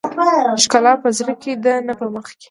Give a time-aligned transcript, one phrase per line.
[0.63, 2.37] ښکلا په زړه کې ده نه په مخ کې.